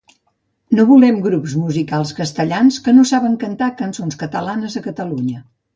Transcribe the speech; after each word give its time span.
No 0.77 0.85
volem 0.91 1.19
grups 1.25 1.53
musicals 1.65 2.15
castellans 2.21 2.81
que 2.87 2.97
no 2.97 3.07
saben 3.13 3.39
cantar 3.47 3.73
cançons 3.85 4.23
catalanes 4.25 4.81
a 4.83 4.89
Catalunya 4.93 5.51